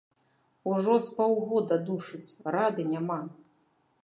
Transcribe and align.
Ужо 0.71 0.95
з 1.07 1.11
паўгода 1.19 1.79
душыць, 1.91 2.25
рады 2.57 2.89
няма. 2.97 3.21